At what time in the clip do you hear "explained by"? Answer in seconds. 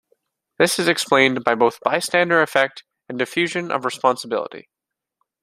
0.87-1.53